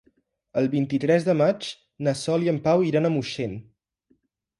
El 0.59 0.67
vint-i-tres 0.69 1.27
de 1.27 1.35
maig 1.41 1.67
na 2.07 2.13
Sol 2.21 2.45
i 2.47 2.49
en 2.53 2.57
Pau 2.69 2.87
iran 2.87 3.09
a 3.11 3.13
Moixent. 3.17 3.55